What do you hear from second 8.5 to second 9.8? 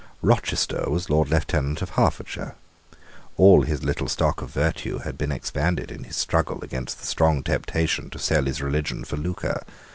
religion for lucre.